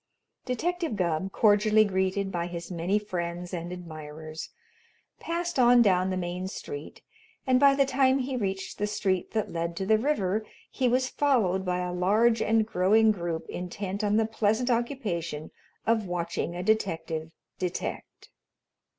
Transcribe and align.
Detective 0.45 0.95
Gubb, 0.95 1.31
cordially 1.31 1.85
greeted 1.85 2.31
by 2.31 2.47
his 2.47 2.71
many 2.71 2.97
friends 2.97 3.53
and 3.53 3.71
admirers, 3.71 4.49
passed 5.19 5.59
on 5.59 5.83
down 5.83 6.09
the 6.09 6.17
main 6.17 6.47
street, 6.47 7.03
and 7.45 7.59
by 7.59 7.75
the 7.75 7.85
time 7.85 8.17
he 8.17 8.35
reached 8.35 8.79
the 8.79 8.87
street 8.87 9.29
that 9.33 9.51
led 9.51 9.75
to 9.75 9.85
the 9.85 9.99
river 9.99 10.43
he 10.71 10.87
was 10.87 11.07
followed 11.07 11.63
by 11.63 11.77
a 11.81 11.93
large 11.93 12.41
and 12.41 12.65
growing 12.65 13.11
group 13.11 13.47
intent 13.47 14.03
on 14.03 14.17
the 14.17 14.25
pleasant 14.25 14.71
occupation 14.71 15.51
of 15.85 16.07
watching 16.07 16.55
a 16.55 16.63
detective 16.63 17.35
detect. 17.59 18.31